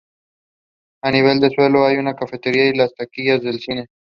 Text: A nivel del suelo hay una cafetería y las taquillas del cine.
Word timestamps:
A 1.03 1.11
nivel 1.11 1.39
del 1.39 1.51
suelo 1.51 1.85
hay 1.85 1.97
una 1.97 2.15
cafetería 2.15 2.65
y 2.69 2.73
las 2.75 2.91
taquillas 2.95 3.43
del 3.43 3.59
cine. 3.59 3.85